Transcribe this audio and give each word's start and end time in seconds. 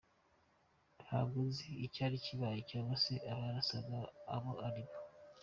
Ntabwo 1.03 1.37
nzi 1.47 1.69
icyari 1.85 2.15
kibaye 2.25 2.59
cyangwa 2.69 2.95
se 3.03 3.13
abarasaga 3.31 3.97
abo 4.35 4.51
ari 4.67 4.83
bo. 4.87 4.95